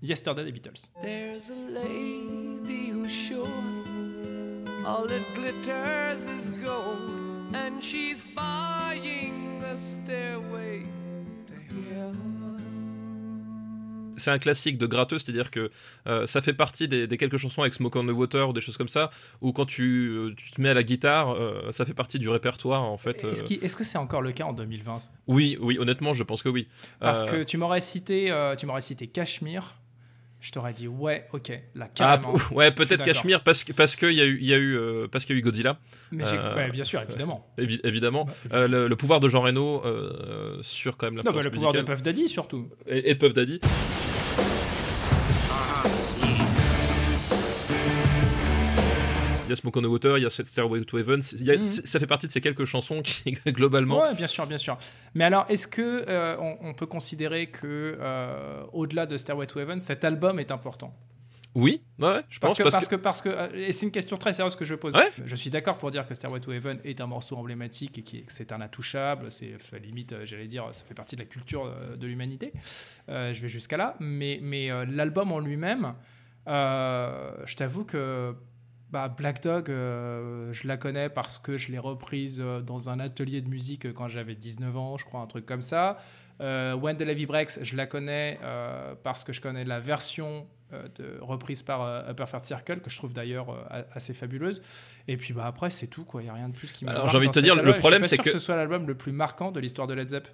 [0.00, 0.92] Yesterday des Beatles.
[1.02, 3.48] There's a lady who's sure
[4.84, 7.10] all that glitters is gold,
[7.54, 10.84] and she's buying a stairway
[11.46, 11.54] to
[11.94, 12.30] heaven.
[14.16, 15.70] c'est un classique de gratteux, c'est-à-dire que
[16.06, 18.60] euh, ça fait partie des, des quelques chansons avec Smoke on the Water ou des
[18.60, 21.84] choses comme ça, où quand tu, euh, tu te mets à la guitare, euh, ça
[21.84, 23.24] fait partie du répertoire en fait.
[23.24, 23.68] Est-ce euh.
[23.76, 26.68] que c'est encore le cas en 2020 ça Oui, oui, honnêtement, je pense que oui.
[27.00, 29.74] Parce Euh, que tu m'aurais cité, euh, tu m'aurais cité Cachemire.
[30.44, 32.36] Je t'aurais dit ouais, ok, là ah, carrément.
[32.52, 33.02] ouais, peut-être.
[33.02, 35.34] Cachemire parce que parce qu'il y a eu il y a eu euh, parce qu'il
[35.34, 35.78] y a eu Godzilla,
[36.12, 37.50] Mais Euh, ouais, bien sûr, évidemment.
[37.58, 38.26] évi- évidemment.
[38.26, 41.42] Bah, Euh, le, le pouvoir de Jean Reno euh, sur quand même Non, l'influence mais
[41.44, 41.80] le pouvoir de.
[41.80, 42.68] Puff Daddy surtout.
[42.86, 43.58] et, et de Puff Daddy.
[49.54, 51.20] A Smoke on the Water, il y a cette Stairway to Heaven.
[51.32, 51.62] il y a- Mhm.
[51.62, 54.76] Ça fait partie de ces quelques chansons qui, globalement, Ouais, bien sûr, bien sûr.
[55.14, 59.58] Mais alors, est-ce que euh, on, on peut considérer que euh, au-delà de Stairway to
[59.60, 60.94] Heaven, cet album est important?
[61.56, 63.86] Oui, ouais, je Parce pense que, parce parce que, que, parce que, euh, et c'est
[63.86, 64.92] une question très sérieuse que je pose.
[64.96, 65.08] Ouais.
[65.24, 68.24] Je suis d'accord pour dire que Stairway to Heaven est un morceau emblématique et qui
[68.26, 69.30] c'est un intouchable.
[69.30, 72.52] C'est limite, j'allais dire, ça fait partie de la culture de l'humanité.
[73.08, 73.94] Euh, je vais jusqu'à là.
[74.00, 75.94] Mais, mais euh, l'album en lui-même,
[76.48, 78.34] euh, je t'avoue que
[78.90, 83.00] bah, Black Dog, euh, je la connais parce que je l'ai reprise euh, dans un
[83.00, 85.98] atelier de musique quand j'avais 19 ans, je crois, un truc comme ça.
[86.40, 90.46] Euh, When the Levy Breaks, je la connais euh, parce que je connais la version
[90.72, 94.62] euh, de, reprise par euh, Upper Third Circle, que je trouve d'ailleurs euh, assez fabuleuse.
[95.08, 96.22] Et puis bah, après, c'est tout, quoi.
[96.22, 97.76] Il n'y a rien de plus qui me Alors, j'ai envie de te dire, le
[97.76, 100.28] problème, c'est que- ce soit l'album le plus marquant de l'histoire de Led Zepp.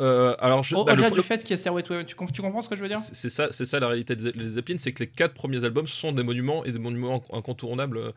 [0.00, 2.06] Euh, alors, je- bah, le- Au-delà le- du fait qu'il y a Stairway to Heaven,
[2.06, 2.98] tu, com- tu comprends ce que je veux dire?
[2.98, 5.86] C'est ça, c'est ça la réalité des des Zeppelin, c'est que les quatre premiers albums
[5.88, 8.12] sont des monuments et des monuments incontournables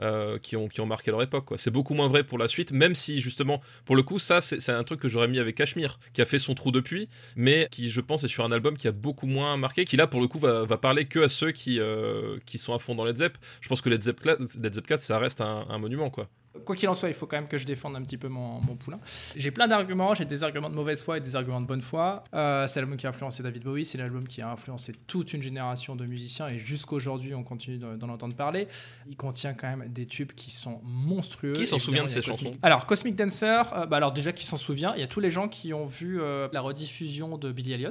[0.00, 1.46] euh, qui ont qui ont marqué leur époque.
[1.46, 1.58] quoi.
[1.58, 4.60] C'est beaucoup moins vrai pour la suite, même si justement, pour le coup, ça c'est
[4.60, 7.68] c'est un truc que j'aurais mis avec Cashmere, qui a fait son trou depuis, mais
[7.70, 10.20] qui, je pense, est sur un album qui a beaucoup moins marqué, qui là pour
[10.20, 13.04] le coup va, va parler que à ceux qui euh, qui sont à fond dans
[13.04, 13.38] Led Zepp.
[13.60, 16.28] Je pense que Led Zepp, Led Zepp 4, ça reste un, un monument, quoi.
[16.64, 18.60] Quoi qu'il en soit, il faut quand même que je défende un petit peu mon,
[18.60, 19.00] mon poulain.
[19.34, 22.22] J'ai plein d'arguments, j'ai des arguments de mauvaise foi et des arguments de bonne foi.
[22.32, 25.42] Euh, c'est l'album qui a influencé David Bowie, c'est l'album qui a influencé toute une
[25.42, 28.68] génération de musiciens et jusqu'aujourd'hui on continue de- d'en entendre parler.
[29.08, 31.54] Il contient quand même des tubes qui sont monstrueux.
[31.54, 32.56] Qui s'en souvient de ces Cosmic- chansons?
[32.62, 35.30] Alors Cosmic Dancer, euh, bah alors déjà qui s'en souvient, il y a tous les
[35.32, 37.90] gens qui ont vu euh, la rediffusion de Billy Elliot,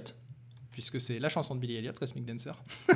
[0.72, 2.54] puisque c'est la chanson de Billy Elliot, Cosmic Dancer.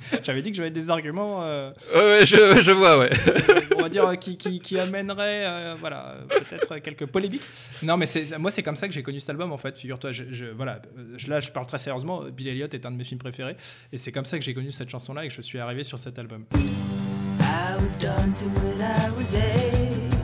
[0.22, 1.40] J'avais dit que j'avais des arguments.
[1.42, 3.10] euh, Ouais, ouais, je, je vois, ouais.
[3.76, 7.42] on va dire, euh, qui, qui, qui amènerait, euh, voilà, peut-être quelques polémiques.
[7.82, 9.76] Non, mais c'est, moi, c'est comme ça que j'ai connu cet album, en fait.
[9.76, 10.80] Figure-toi, je, je- voilà,
[11.16, 12.22] je- là, je parle très sérieusement.
[12.32, 13.56] Bill Elliott est un de mes films préférés.
[13.92, 15.98] Et c'est comme ça que j'ai connu cette chanson-là et que je suis arrivé sur
[15.98, 16.44] cet album.
[16.54, 20.14] I was dancing when I was eight.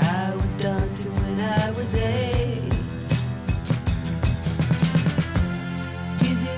[0.00, 2.39] I was dancing when I was eight.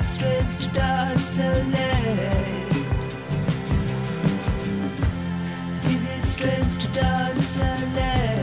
[0.04, 2.66] Strange to dance so late?
[5.84, 8.41] Is it strange to dance so late?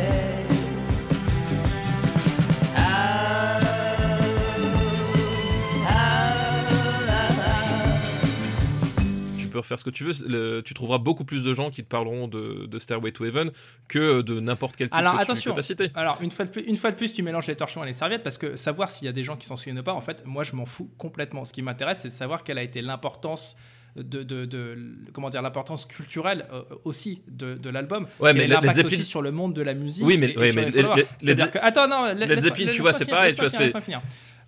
[9.60, 10.14] Peux refaire ce que tu veux.
[10.28, 13.52] le- tu trouveras beaucoup plus de gens qui te parleront de, de Stairway to Heaven
[13.88, 15.54] que de n'importe quel type Alors, que attention.
[15.54, 15.92] tu as cité.
[15.96, 17.94] Alors, une fois, de plus, une fois de plus, tu mélanges les torchons et les
[17.94, 20.02] serviettes parce que savoir s'il y a des gens qui s'en souviennent ou pas, en
[20.02, 21.46] fait, moi, je m'en fous complètement.
[21.46, 23.56] Ce qui m'intéresse, c'est de savoir quelle a été l'importance.
[23.96, 24.78] De, de, de-
[25.14, 29.24] comment dire l'importance culturelle euh, aussi de, de l'album Ouais, mais l'impact Zeppelin- aussi sur
[29.24, 32.72] le monde de la musique Oui, mais- et- mais les que- attends non Led Zeppelin,
[32.72, 33.50] tu vois, c'est pareil, tu vois.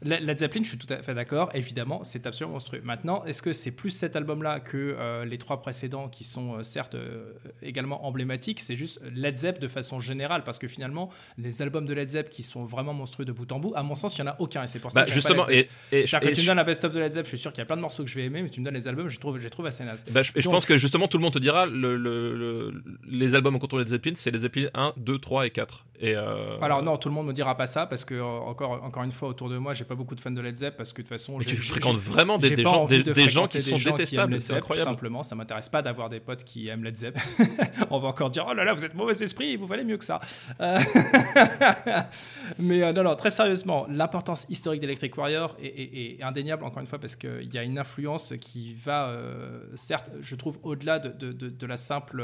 [0.03, 1.49] Led Led Zeppelin, je suis tout à fait d'accord.
[1.53, 2.81] Évidemment, c'est absolument monstrueux.
[2.83, 6.63] Maintenant, est-ce que c'est plus cet album-là que euh, les trois précédents qui sont euh,
[6.63, 11.61] certes euh, également emblématiques C'est juste Led Zepp de façon générale, parce que finalement, les
[11.61, 14.17] albums de Led Zepp qui sont vraiment monstrueux de bout en bout, à mon sens,
[14.17, 14.63] il y en a aucun.
[14.63, 16.41] Et c'est pour ça Bah, que j'aime pas justement, Led et, et, et que tu
[16.41, 17.81] me donnes la best-of de Led Zepp, je suis sûr qu'il y a plein de
[17.81, 19.43] morceaux que je vais aimer, mais tu me donnes les albums, je les trouve, je
[19.43, 20.03] les trouve assez nazes.
[20.09, 23.55] bah, je, pense que justement tout le monde te dira le, le- le- les albums
[23.55, 25.85] en contour de Led Zeppelin, c'est les Zeppelin 1, 2, 3 et 4.
[26.03, 29.03] Et euh, Alors non, tout le monde me dira pas ça parce que encore encore
[29.03, 31.01] une fois autour de moi, j'ai pas beaucoup de fans de Led Zepp parce que
[31.01, 33.75] de toute façon, j'ai- fréquentes vraiment des, gens, envie des, de des gens qui sont
[33.75, 34.89] gens détestables, c'est Zepp, Tout incroyable.
[34.89, 37.17] simplement, ça m'intéresse pas d'avoir des potes qui aiment Led Zepp.
[37.89, 40.05] On va encore dire oh là là, vous êtes mauvais esprit, vous valez mieux que
[40.05, 40.19] ça.
[40.61, 40.79] Euh,
[42.59, 46.79] Mais euh, non non, très sérieusement, l'importance historique d'Electric Warrior est, est- est indéniable encore
[46.81, 50.99] une fois parce qu'il y a une influence qui va euh, certes, je trouve au-delà
[50.99, 52.23] de, de- de- de la simple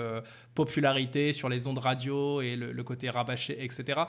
[0.55, 4.01] popularité sur les ondes radio et le, le côté rabâché, etc.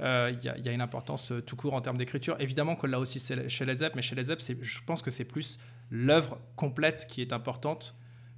[0.00, 0.04] Il
[0.42, 2.36] y, a- il y a une importance tout court en termes d'écriture.
[2.40, 5.24] Évidemment que là aussi chez Led Zepp, mais chez Led Zepp, je pense que c'est
[5.24, 5.58] plus
[5.90, 7.94] l'œuvre complète qui est importante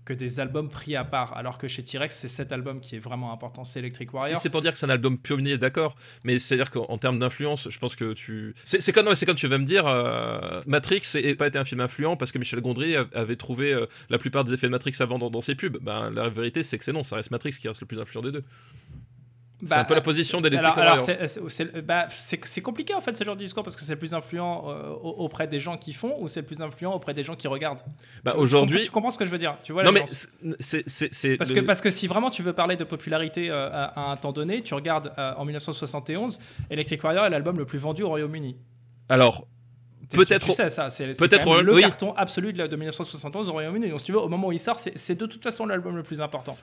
[0.09, 1.37] que des albums pris à part.
[1.37, 4.41] Alors que chez T-Rex, c'est cet album qui est vraiment important, c'est Electric Si Warrior.
[4.41, 7.69] c'est pour dire que c'est un album pionnier, d'accord, mais c'est-à-dire qu'en en termes d'influence,
[7.69, 8.55] je pense que tu.
[8.65, 12.17] C'est comme, comme tu vas me dire, euh, Matrix n'a pas été un film influent
[12.17, 15.29] parce que Michel Gondry avait trouvé euh, la plupart des effets de Matrix avant dans,
[15.29, 15.77] dans ses pubs.
[15.83, 18.23] Ben, la vérité, c'est que c'est non, ça reste Matrix qui reste le plus influent
[18.23, 18.45] des deux.
[19.67, 20.41] C'est un peu la position
[20.77, 21.01] Warrior.
[21.49, 22.07] c'est- bah,
[22.63, 25.17] compliqué en fait ce genre de discours parce que c'est le plus influent euh, au-
[25.25, 27.83] auprès des gens qui font ou c'est le plus influent auprès des gens qui regardent?
[28.25, 28.83] Bah, aujourd'hui.
[28.83, 29.57] Tu comprends ce que je veux dire?
[29.65, 32.77] Tu vois Non, mais c'est- Parce le- que, parce que si vraiment tu veux parler
[32.77, 36.39] de popularité euh, à, à un temps donné, tu regardes euh, en 1971,
[36.71, 38.57] Electric Warrior est l'album le plus vendu au Royaume-Uni.
[39.09, 39.47] Alors,
[40.11, 41.83] Peut-être- Tu, sais ça, c'est peut-être même le oui.
[41.83, 43.91] carton absolu de, de 1971 au Royaume-Uni.
[43.91, 46.03] Donc si tu veux, au moment où il sort, c'est de toute façon l'album le
[46.03, 46.57] plus important.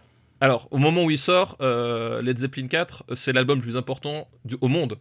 [0.46, 4.28] Alors, au moment où il sort, euh, Led Zeppelin 4, c'est l'album le plus important
[4.46, 4.98] du, au monde.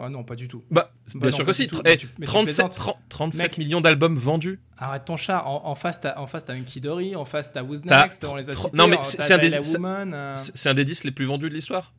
[0.00, 0.62] Ah non, pas du tout.
[0.70, 1.62] Bah, Bah bien non, sûr que si.
[1.62, 1.78] du tout.
[1.78, 2.76] Tr- Mais eh, tu- mais tu 37, plaisantes.
[2.76, 3.58] 30 37 Mec.
[3.58, 4.60] millions d'albums vendus.
[4.76, 5.42] Arrête ton chat.
[5.44, 7.16] En, en face, t'as en face, t'as Dory.
[7.16, 8.24] En face, t'as Who's Next.
[8.24, 8.68] On les a cités.
[8.76, 11.48] non, mais hein, c'est- un des- euh, C'est c'est un des disques les plus vendus
[11.48, 11.94] de l'histoire.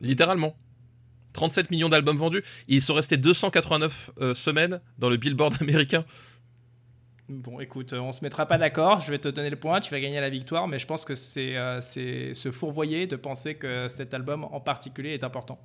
[0.00, 0.56] Littéralement.
[1.34, 2.42] 37 millions d'albums vendus.
[2.68, 6.04] Ils sont restés 289 euh, semaines dans le Billboard américain.
[7.28, 9.00] Bon, écoute, euh, on se mettra pas d'accord.
[9.00, 9.80] Je vais te donner le point.
[9.80, 10.68] Tu vas gagner la victoire.
[10.68, 15.14] Mais je pense que c'est euh, se fourvoyer de penser que cet album en particulier
[15.14, 15.58] est important.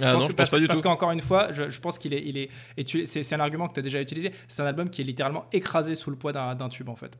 [0.00, 2.14] Ah non, je pense parce, pas du parce qu'encore une fois, je, je pense qu'il
[2.14, 4.32] est, il est, et c'est un argument que tu as déjà utilisé.
[4.48, 7.18] C'est un album qui est littéralement écrasé sous le poids d'un tube en fait.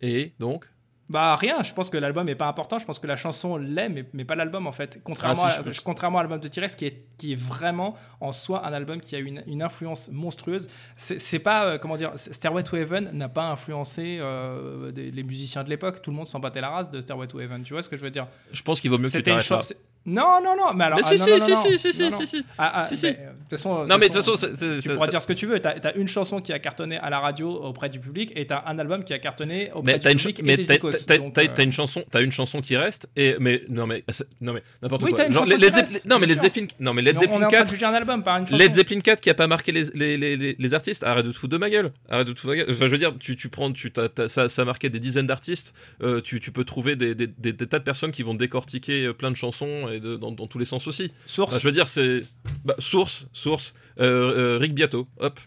[0.00, 0.66] Et donc?
[1.08, 3.88] Bah rien, je pense que l'album est pas important, je pense que la chanson l'est,
[3.88, 5.00] mais, mais pas l'album en fait.
[5.04, 8.32] Contrairement, Ah, si, à, contrairement à l'album de T-Rex qui est, qui est vraiment en
[8.32, 10.66] soi un album qui a une, une influence monstrueuse.
[10.96, 15.62] C'est pas, euh, comment dire, Stairway to Heaven n'a pas influencé euh, des- les musiciens
[15.62, 17.82] de l'époque, tout le monde s'en battait la race de Stairway to Heaven, tu vois
[17.82, 18.26] ce que je veux dire?
[18.52, 19.30] Je pense qu'il vaut mieux que tu
[19.70, 19.76] une.
[20.06, 20.98] Non, non, non, mais alors.
[20.98, 22.18] Mais ah, si, non, si, non, si, non, si, si, non, si, non.
[22.20, 22.44] si, si.
[22.58, 23.06] Ah, ah, Si, si.
[23.06, 25.32] mais, euh, de toute façon, Non, mais de toute façon, tu pourras dire ce que
[25.32, 25.58] tu veux.
[25.60, 28.62] T'as as une chanson qui a cartonné à la radio auprès du public et t'as
[28.66, 32.04] un album qui a cartonné auprès Mais du public mais et t'as- euh, une chanson,
[32.10, 33.08] t'as une chanson qui reste.
[33.16, 35.18] Et mais non mais c'est- non mais n'importe Oui, quoi.
[35.18, 36.40] t'as une Genre, reste, non mais Led.
[36.40, 38.36] Zeppelin, non mais Led Zeppelin on est en train 4, de juger un album par
[38.38, 38.56] une chanson.
[38.58, 41.70] Led Zeppelin 4 qui a pas marqué les, artistes, arrête de te foutre de ma
[41.70, 41.92] gueule.
[42.08, 42.74] Arrête de te foutre de ma gueule.
[42.74, 43.92] Enfin, je veux dire, tu, tu prends, tu,
[44.28, 45.74] ça, ça a marqué des dizaines d'artistes.
[46.02, 49.88] euh, tu, peux trouver des tas de personnes qui vont décortiquer euh, plein de chansons
[50.00, 51.10] dans, dans tous les sens aussi.
[51.26, 51.50] Source.
[51.50, 52.20] Enfin, je veux dire, c'est.
[52.64, 53.74] Bah, source, source.
[53.98, 55.40] Euh, euh, Rick Beato, hop.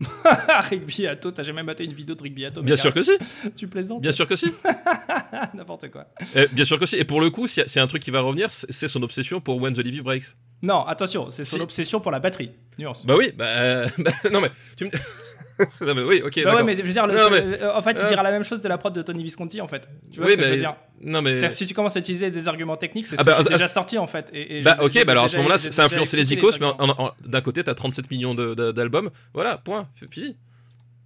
[0.70, 3.12] Rick Beato, t'as jamais maté une vidéo de Rick Beato Bien sûr que si.
[3.56, 4.46] Tu plaisantes bien sûr que si.
[5.54, 6.06] N'importe quoi.
[6.36, 6.96] Euh, bien sûr que si.
[6.96, 9.60] Et pour le coup, a un truc qui va revenir, c'est c'est son obsession pour
[9.60, 10.36] When the Levy Breaks.
[10.62, 11.62] Non, attention, c'est son Si.
[11.62, 12.50] obsession pour la batterie.
[12.78, 13.04] Nuance.
[13.06, 13.86] Bah oui, bah.
[13.98, 14.50] bah, non mais.
[14.76, 14.90] Tu me...
[15.80, 16.32] non mais oui, ok.
[16.36, 16.64] Bah ouais, d'accord.
[16.64, 18.44] mais je veux dire, le- Non, ce- mais- euh, en fait, il dira la même
[18.44, 19.88] chose de la prod de Tony Visconti, en fait.
[20.10, 21.34] Tu vois Oui, ce que je veux dire Non mais.
[21.34, 23.98] C'est-à-dire, si tu commences à utiliser des arguments techniques, c'est Ah bah, ah, déjà sorti,
[23.98, 24.30] en fait.
[24.32, 26.66] Et, et Bah ok, bah alors à ce moment-là, ça influencé les icos, mais
[27.26, 29.10] d'un côté, t'as 37 millions d'albums.
[29.34, 30.36] Voilà, point, c'est fini.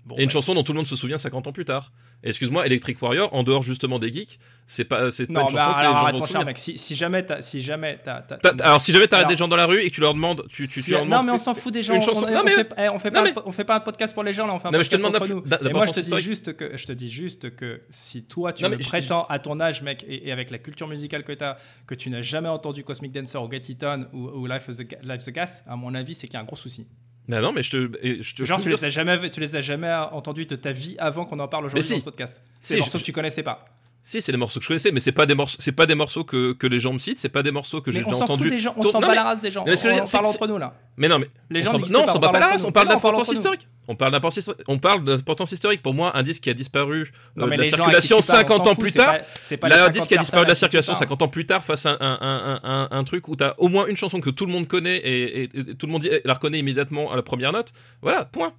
[0.04, 0.32] Bon, Et une ouais.
[0.32, 1.90] chanson dont tout le monde se souvient 50 ans plus tard.
[2.22, 5.72] Excuse-moi, Electric Warrior, en dehors justement des geeks, c'est pas, c'est pas Non, une chanson
[5.74, 6.59] que les alors gens vont cher, mec.
[6.59, 8.24] Si, si jamais t'as, si jamais t'as,
[8.64, 10.44] Alors si jamais t'arrêtes Alors- des gens dans la rue et que tu leur demandes,
[10.48, 11.94] tu, leur non, demandes mais on s'en fout des gens.
[11.94, 14.12] une on- chanson- Non, mais- fait, on fait non, pas, on fait pas un podcast
[14.12, 14.55] pour les gens là.
[14.55, 15.68] On fait un Non, mais je te podcast entre nous.
[15.68, 18.64] Et moi, je te dis juste que, je te dis juste que si toi, tu
[18.64, 21.94] Non, me prétends à ton âge, mec, et, avec la culture musicale que t'as, que
[21.94, 25.76] tu n'as jamais entendu Cosmic Dancer ou Get It On ou, Life the Gas, à
[25.76, 26.88] mon avis, c'est qu'il y a un gros souci.
[27.28, 29.40] Bah non, mais je te, et je te Genre, je tu les as jamais, tu
[29.40, 31.92] les as jamais entendus de ta vie avant qu'on en parle aujourd'hui si.
[31.94, 32.40] dans ce podcast.
[32.60, 33.60] Si, C'est morceaux je- que tu connaissais pas.
[34.09, 35.97] Si, c'est les morceaux que je connaissais, mais c'est pas des morceaux, c'est pas des
[35.97, 38.11] morceaux que, que les gens me citent, c'est pas des morceaux que j'ai Mais on
[38.11, 38.51] déjà s'en fout entendus.
[38.51, 39.64] des gens, on s'en bat la race des gens.
[39.66, 40.75] On, on parle entre nous là.
[40.97, 42.71] Mais non, mais Les on gens non, on s'en on bat pas la race, on
[42.71, 43.66] parle on d'importance historique.
[43.88, 44.53] On parle d'importance.
[44.69, 45.83] On parle d'importance historique.
[45.83, 48.64] Pour moi, un disque qui a disparu euh, de la circulation tu parles, on 50
[48.64, 49.14] s'en ans plus tard.
[49.14, 51.01] un 50 disque qui a disparu de la circulation parles.
[51.01, 54.31] 50 ans plus tard face à un, truc où t'as au moins une chanson que
[54.31, 57.51] tout le monde connaît et, tout le monde dit- la reconnaît immédiatement à la première
[57.51, 57.73] note.
[58.03, 58.53] Voilà, point.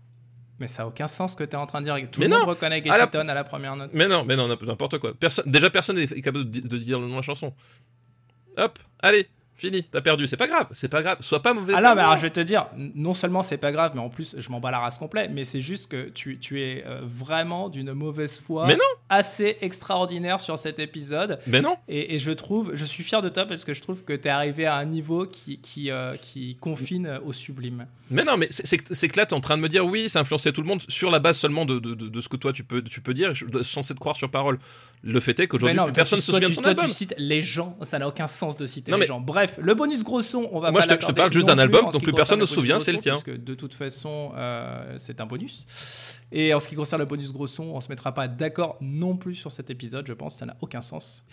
[0.59, 1.95] Mais ça a aucun sens ce que tu es en train de dire.
[2.11, 2.39] Tout Mais le non.
[2.39, 3.03] monde reconnaît À la-
[3.39, 3.91] à première note.
[3.93, 5.13] Mais non, mais non, n'importe quoi.
[5.13, 7.53] Personne, déjà, personne n'est capable de dire le nom de la chanson.
[8.57, 10.27] Hop, allez, fini, t'as perdu.
[10.27, 11.17] C'est pas grave, c'est pas grave.
[11.21, 11.73] Sois pas mauvais.
[11.75, 14.09] Ah non, mais alors je vais te dire, non seulement c'est pas grave, mais en
[14.09, 17.01] plus je m'en bats la race complet, mais c'est juste que tu, tu es euh,
[17.03, 18.79] vraiment d'une mauvaise foi Mais non.
[19.09, 21.39] assez extraordinaire sur cet épisode.
[21.47, 21.77] Mais non.
[21.87, 24.27] Et, et je trouve, je suis fier de toi parce que je trouve que tu
[24.27, 27.87] es arrivé à un niveau qui, qui, euh, qui confine au sublime.
[28.09, 30.21] Mais non, mais c'est- que là, t'es en train de me dire oui, ça a
[30.21, 32.53] influencé tout le monde sur la base seulement de, de, de, de ce que toi
[32.53, 34.59] tu peux, tu peux dire, je, censé te croire sur parole.
[35.03, 36.85] Le fait est qu'aujourd'hui, personne tu- se souvient de son toi, album.
[36.85, 39.19] tu cites les gens, ça n'a aucun sens de citer Non, les mais- gens.
[39.19, 41.31] Bref, Bref, le bonus gros son, on va Moi, pas je te- je te parle
[41.31, 43.13] juste d'un album dont plus personne ne se souvient, c'est le tien.
[43.13, 45.65] Puisque de toute façon, euh, c'est un bonus.
[46.33, 49.15] Et en ce qui concerne le bonus gros son, on se mettra pas d'accord non
[49.15, 51.25] plus sur cet épisode, je pense, ça n'a aucun sens.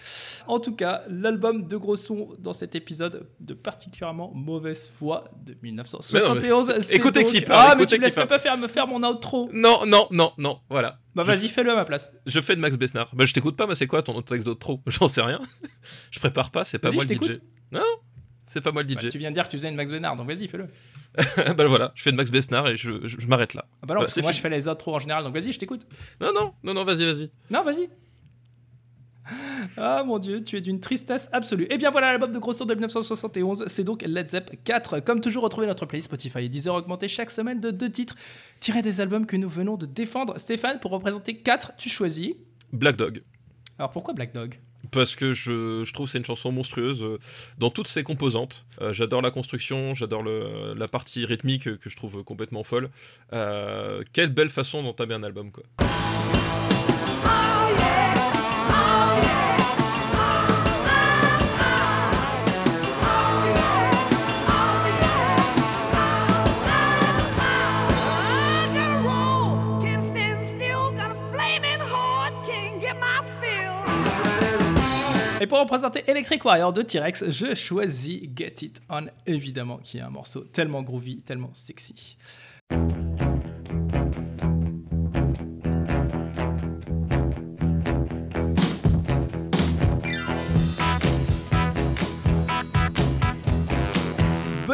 [0.47, 5.57] En tout cas, l'album de gros son dans cet épisode de particulièrement mauvaise foi de
[5.63, 6.73] 1971.
[6.81, 9.03] c'est écoutez donc- qui parle, Ah, mais tu me laisses pas faire, me faire mon
[9.03, 9.51] outro.
[9.53, 11.01] Non, non, non, non, voilà.
[11.17, 12.11] Bah vas-y, fais-le à ma place.
[12.27, 13.09] Je fais de Max Besnard.
[13.15, 15.41] Bah, je t'écoute pas, mais c'est quoi ton texte d'autre trop J'en sais rien.
[16.11, 17.41] je prépare pas, c'est pas moi le DJ.
[17.73, 17.81] Non,
[18.55, 19.09] c'est pas moi le Bah, DJ.
[19.11, 20.67] tu viens de dire que tu faisais une Max Bénard, donc vas-y, fais-le.
[21.55, 23.67] bah voilà, je fais de Max Besnard et je, je- je m'arrête là.
[23.83, 24.39] Ah bah non, parce que c'est moi fini.
[24.39, 25.87] je fais les outros en général, donc vas-y, je t'écoute.
[26.21, 27.31] Non, non, non, non, vas-y, vas-y.
[27.51, 27.89] Non, vas-y.
[29.79, 31.67] Ah mon dieu, tu es d'une tristesse absolue.
[31.71, 35.01] Et bien voilà l'album de Grosso de 1971, c'est donc Led Zepp 4.
[35.01, 38.17] Comme toujours, retrouvez notre playlist Spotify et Deezer augmenté chaque semaine de deux titres
[38.61, 40.37] tirés des albums que nous venons de défendre.
[40.39, 42.35] Stéphane, pour représenter 4, tu choisis.
[42.75, 43.23] Black Dog.
[43.79, 44.59] Alors pourquoi Black Dog?
[44.95, 47.19] Parce que je, trouve c'est une chanson monstrueuse euh,
[47.59, 48.65] dans toutes ses composantes.
[48.81, 52.91] Euh, j'adore la construction, j'adore le- la partie rythmique euh, que je trouve complètement folle.
[53.33, 55.65] Euh, quelle belle façon d'entamer un album, quoi.
[75.45, 80.01] Et pour représenter Electric Warrior de T-Rex, je choisis Get It On, évidemment, qui est
[80.01, 82.17] un morceau tellement groovy, tellement sexy.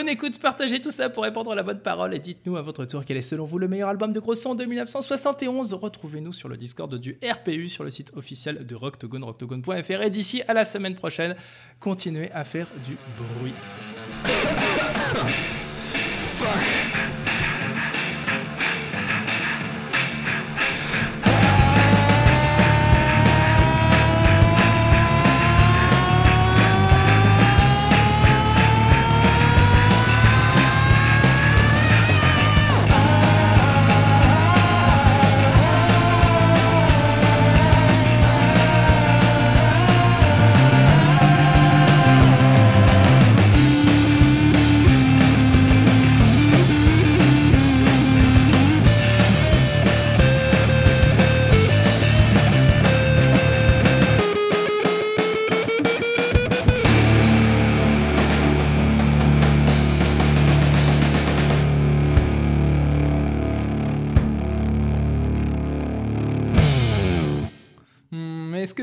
[0.01, 2.87] Bonne écoute, partagez tout ça pour répondre à la bonne parole et dites-nous à votre
[2.87, 5.75] tour quel est selon vous le meilleur album de gros son de 1971.
[5.75, 10.01] Retrouvez-nous sur le Discord du RPU sur le site officiel de Rocktogone, rocktogone.fr.
[10.01, 11.37] Et d'ici à la semaine prochaine,
[11.81, 13.53] continuez à faire du bruit.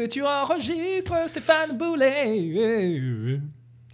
[0.08, 3.40] Tu enregistres Stéphane Boulet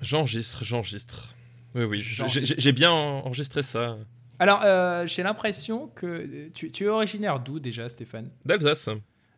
[0.01, 1.29] J'enregistre, j'enregistre.
[1.75, 3.97] Oui, oui, j'ai- bien enregistré ça.
[4.39, 8.29] Alors, euh, j'ai l'impression que tu, tu es originaire d'où déjà, Stéphane?
[8.45, 8.89] D'Alsace.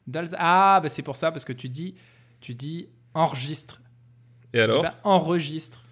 [0.08, 0.38] D'Alsace.
[0.40, 1.96] Ah, bah c'est pour ça, parce que tu dis,
[2.42, 3.82] tu dis enregistre.
[4.54, 4.78] Et Tu alors?
[4.84, 5.84] dis pas enregistre.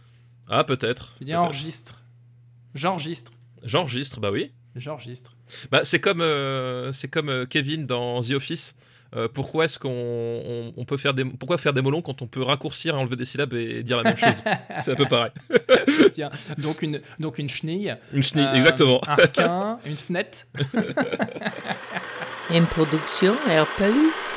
[0.49, 1.13] Ah, peut-être.
[1.17, 2.01] Tu dis enregistre.
[2.75, 3.31] J'enregistre.
[3.63, 4.51] J'enregistre, bah oui.
[4.75, 5.35] J'enregistre.
[5.71, 8.75] Bah, c'est comme, euh, c'est comme euh, Kevin dans The Office.
[9.15, 12.27] Euh, pourquoi est-ce qu'on on, on peut faire des pourquoi faire des molons quand on
[12.27, 14.43] peut raccourcir et enlever des syllabes et dire la même chose?
[14.71, 15.31] C'est un peu pareil.
[16.13, 17.95] Tiens, donc une, donc une chenille.
[18.11, 19.01] Une chenille, euh, exactement.
[19.07, 20.47] Un requin, une fenêtre.
[22.53, 24.32] Une production RPU.